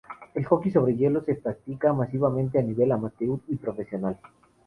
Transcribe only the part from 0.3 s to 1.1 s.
El hockey sobre